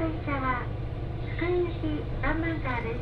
[0.00, 0.64] 列車は
[1.36, 1.86] 福井行き
[2.22, 3.00] 3番カーです。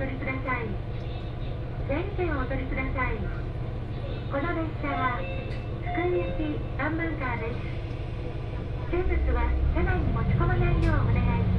[0.00, 0.64] 取りください。
[1.86, 3.16] 全線をお取りください。
[4.32, 5.20] この列車は
[5.92, 7.60] 福井行き3番カーです。
[8.90, 9.44] 生物は
[9.74, 11.49] 車内に持ち込まないようお願いします。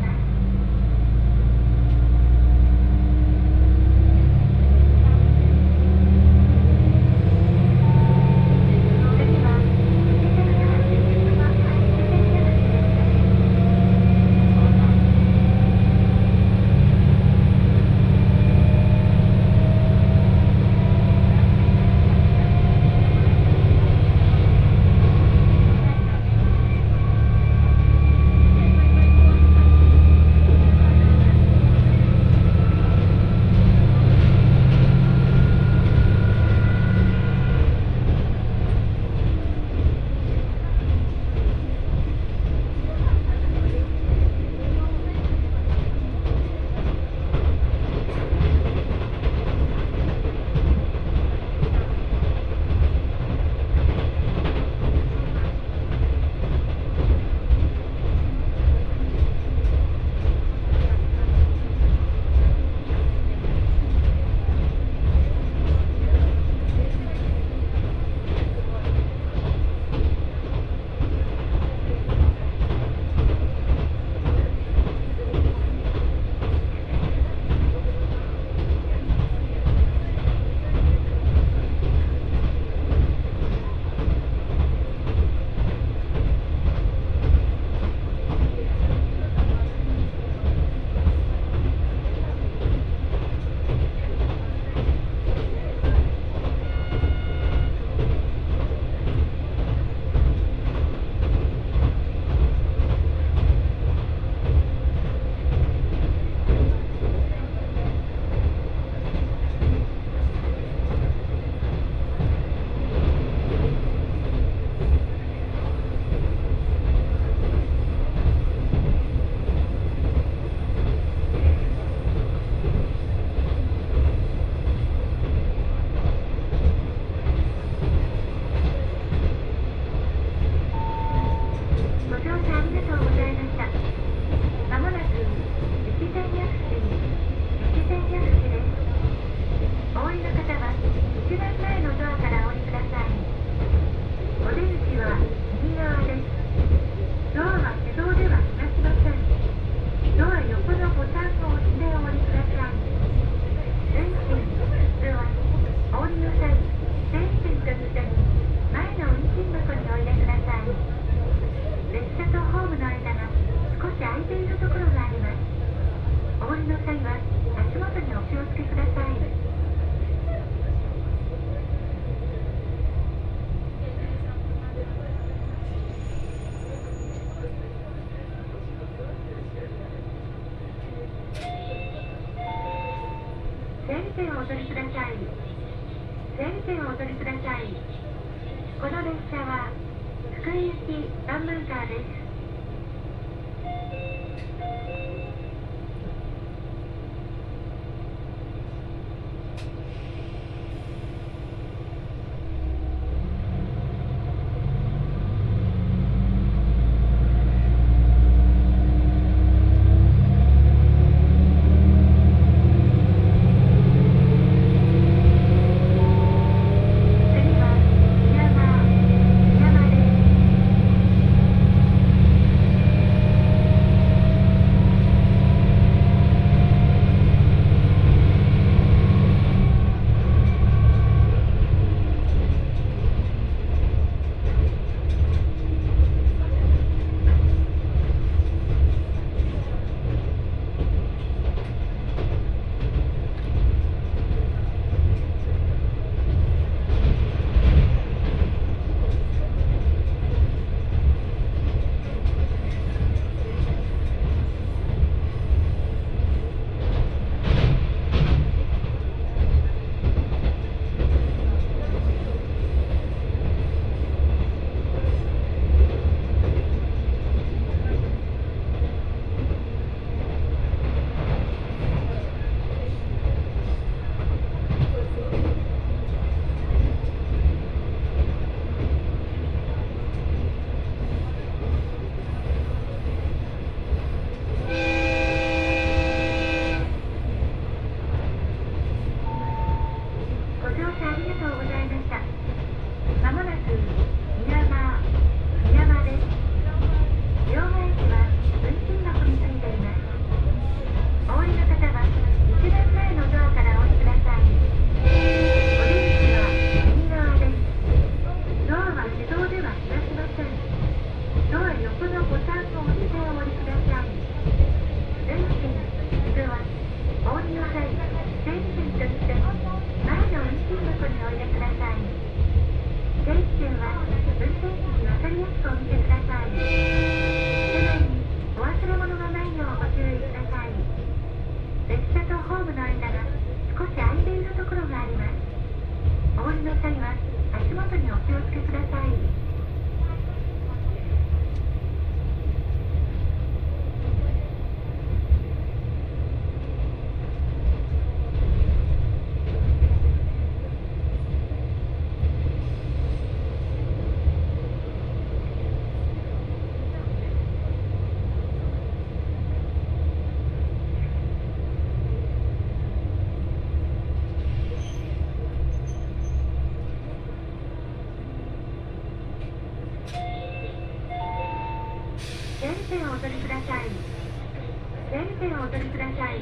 [376.17, 376.39] さい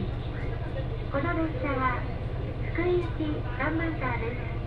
[1.12, 2.02] この列車は
[2.74, 3.24] 福井行き
[3.60, 4.59] 3番カーです。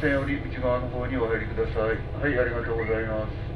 [0.00, 1.98] せより内側の方にお入りください。
[2.22, 3.50] はいありがとうございます。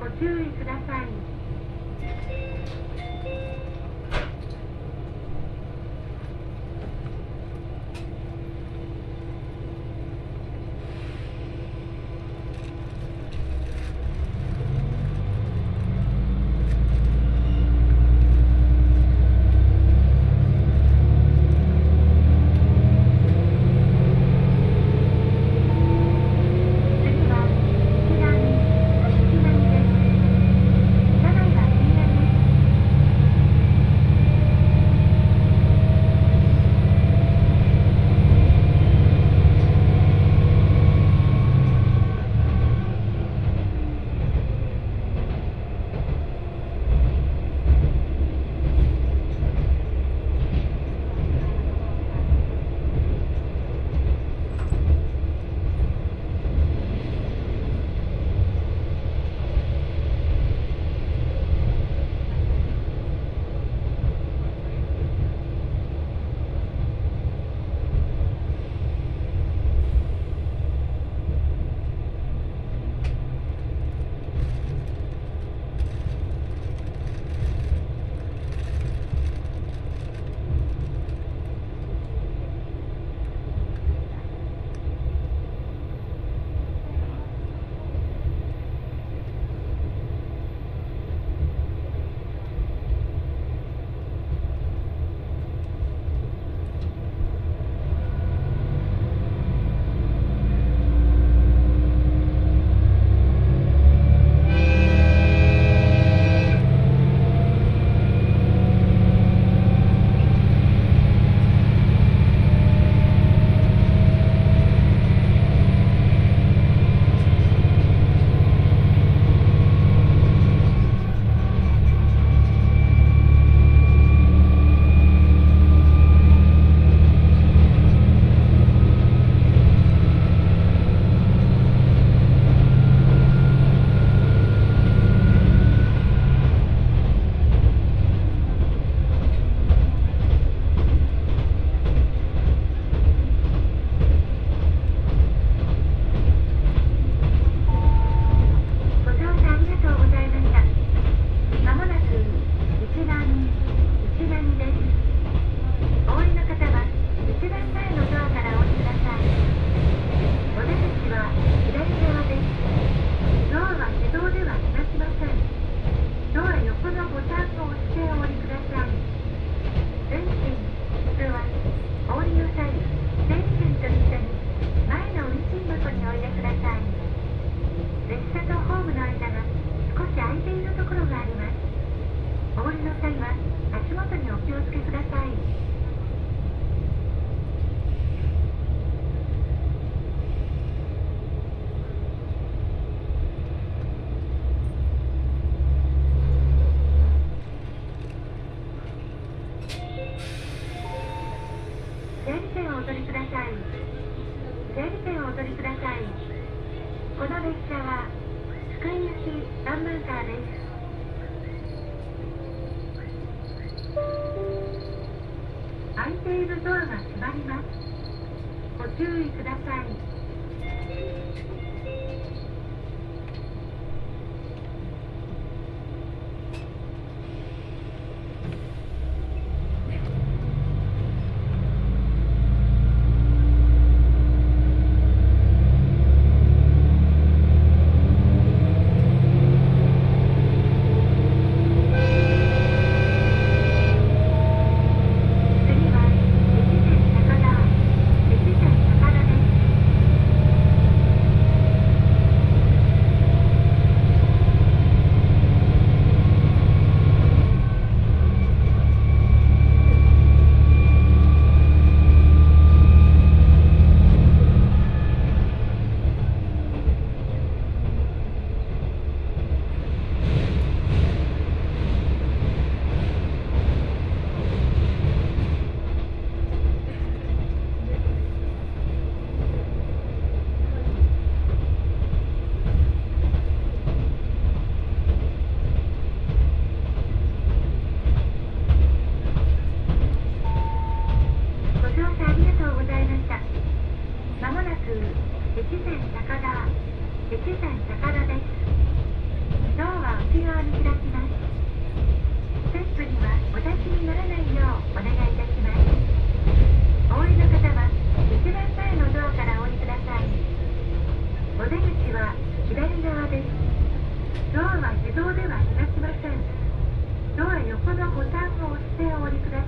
[0.00, 1.34] ご注意ください。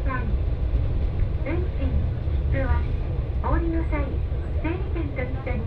[0.07, 2.79] 運賃切符は
[3.43, 4.07] お降りの際
[4.63, 5.67] 整理券と一緒に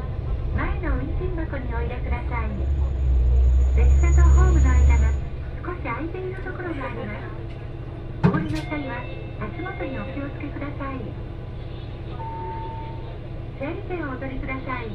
[0.55, 2.55] 前の運賃箱にお入れください
[3.75, 5.11] 列車とホームの間が
[5.59, 9.03] 少し空いているところがありますお降りの際は
[9.43, 11.03] 足元にお気をつけください
[13.59, 14.87] 整理券をお取りください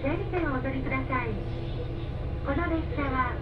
[0.00, 1.28] 整理券をお取りください
[2.48, 3.36] この列車は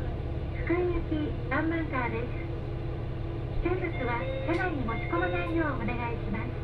[0.66, 2.49] 福井行きワンンカーです
[3.62, 6.59] 生物は車内に持ち込まないようお願いします。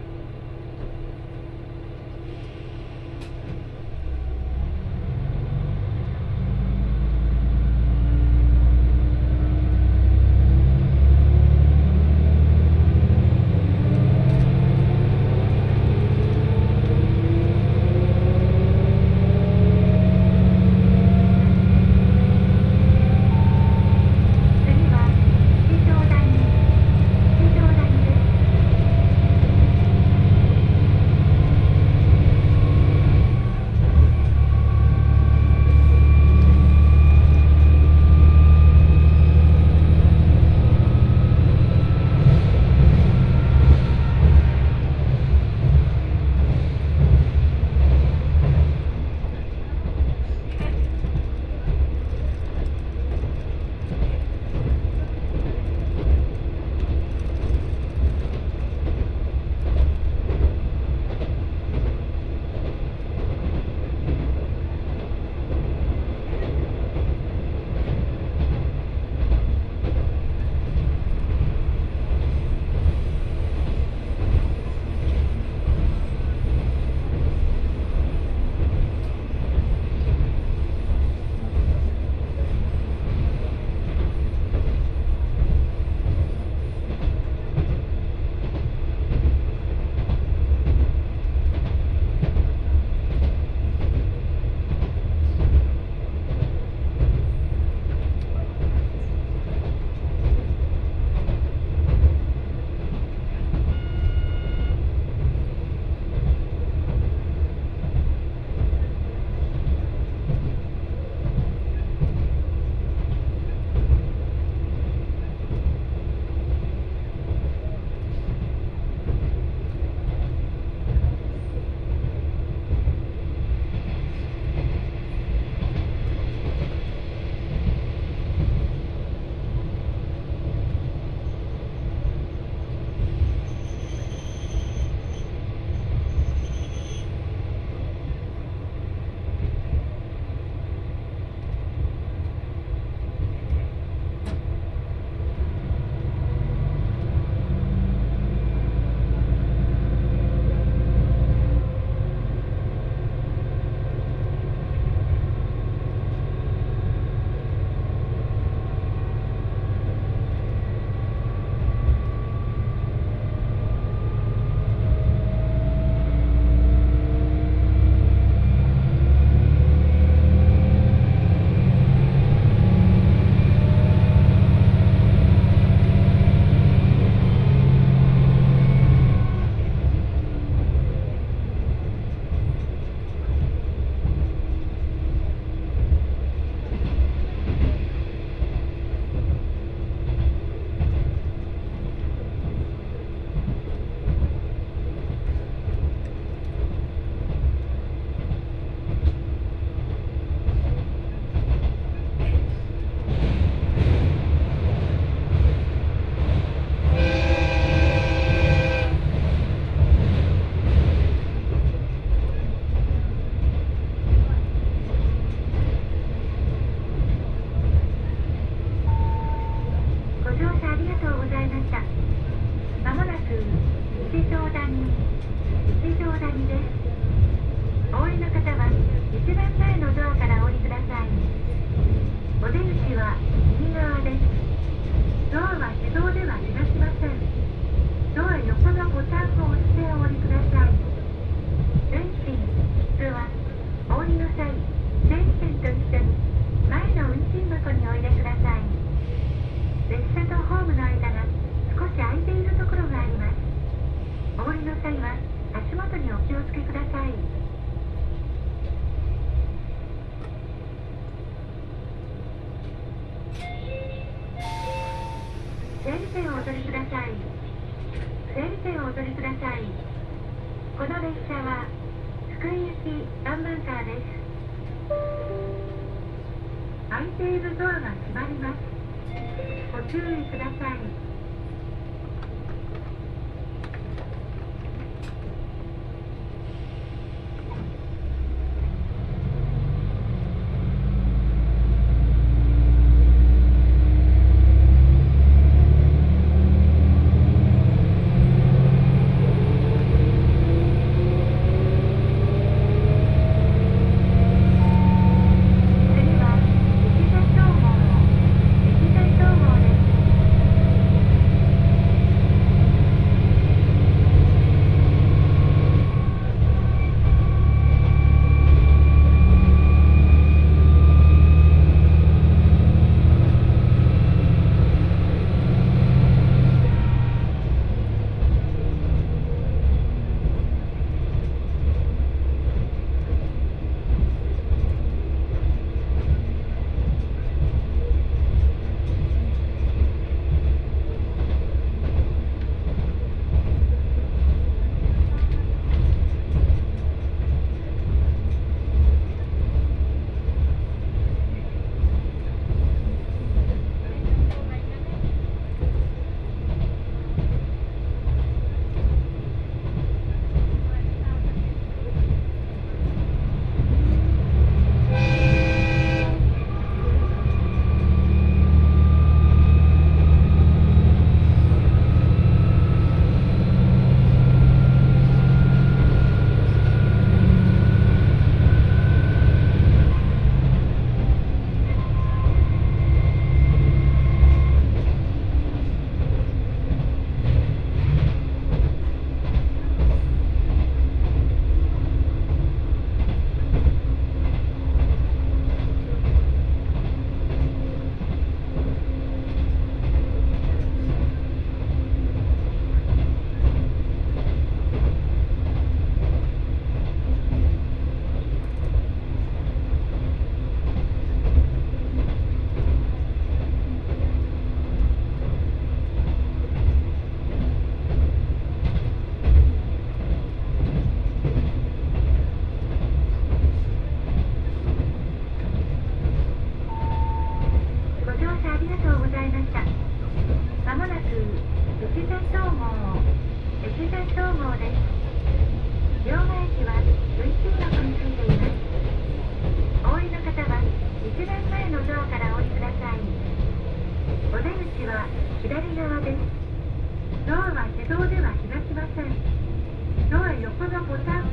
[450.47, 451.26] ドア横のボ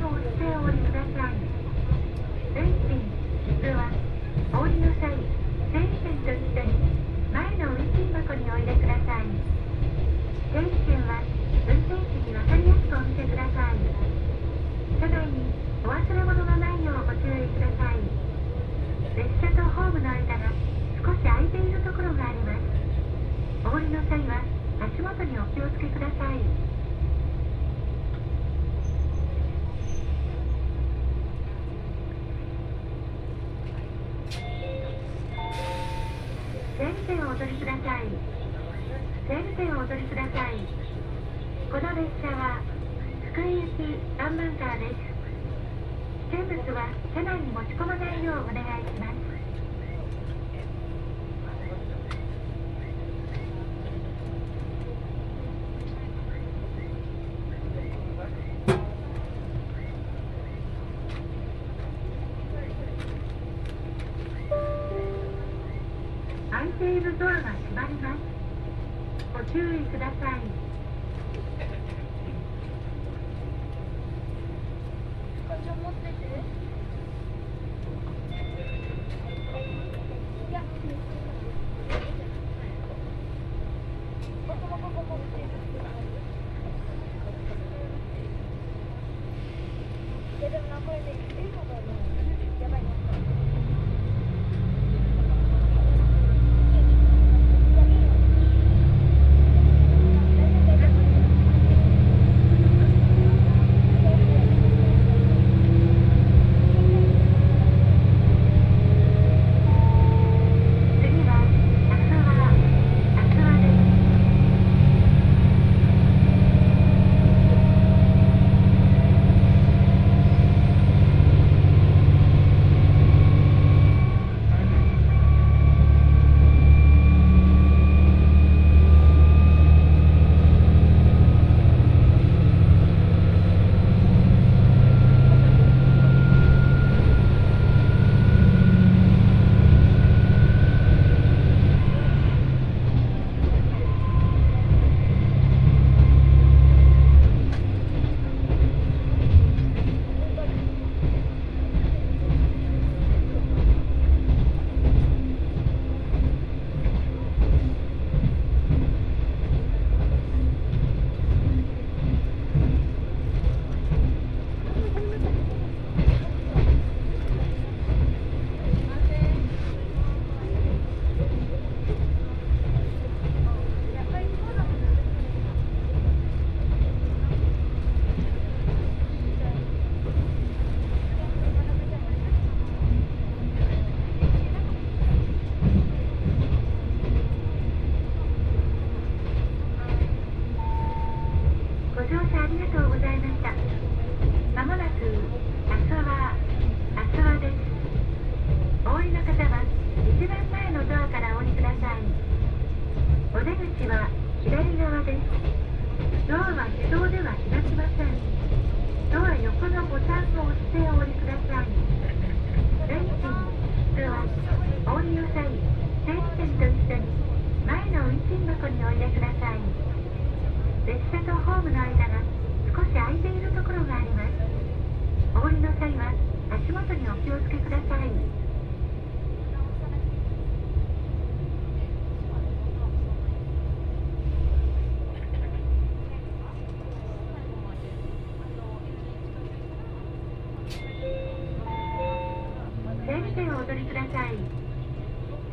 [243.14, 244.64] 整理券をお取りください。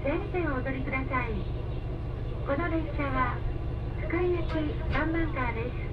[0.04, 1.34] 整理券をお取りください
[2.48, 3.38] この列車は
[4.08, 4.54] 福井行き
[4.90, 5.91] 3番カーです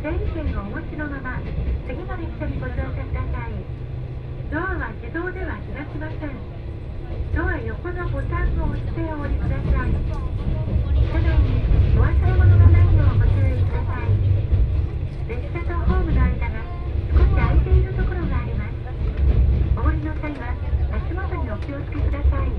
[0.00, 1.42] 整理券をお持ちのまま
[1.88, 3.58] 次の列車にご乗車ください。
[4.48, 6.38] ドアは自動では開きません。
[7.34, 9.98] ドア横のボタンを押してお降りください。
[11.02, 11.66] 車内に
[11.98, 14.14] お忘れ物がないようご注意ください。
[15.26, 16.62] 列車とホームの間が
[17.10, 18.78] 少し空いているところがあります。
[19.76, 20.54] お降りの際は
[20.94, 22.54] 足元にお気をつけください。